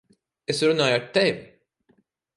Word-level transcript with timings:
Es 0.53 0.61
runāju 0.69 0.97
ar 1.01 1.05
tevi! 1.19 1.47